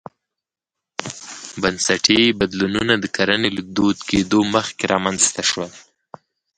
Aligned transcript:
بنسټي 1.61 2.21
بدلونونه 2.39 2.93
د 2.99 3.05
کرنې 3.15 3.49
له 3.57 3.61
دود 3.75 3.97
کېدو 4.09 4.39
مخکې 4.55 4.83
رامنځته 4.93 5.41
شول. 5.49 5.71